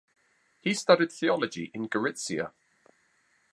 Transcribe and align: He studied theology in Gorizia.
He 0.59 0.73
studied 0.73 1.11
theology 1.11 1.69
in 1.75 1.87
Gorizia. 1.87 2.53